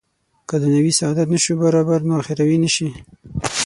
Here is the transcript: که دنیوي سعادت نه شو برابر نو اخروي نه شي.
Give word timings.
که 0.47 0.55
دنیوي 0.63 0.91
سعادت 0.99 1.27
نه 1.33 1.39
شو 1.43 1.53
برابر 1.63 1.99
نو 2.07 2.13
اخروي 2.21 2.57
نه 2.63 2.69
شي. 2.75 2.87